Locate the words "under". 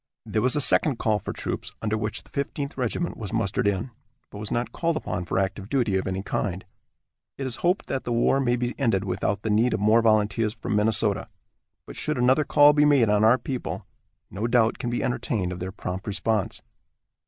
1.79-1.95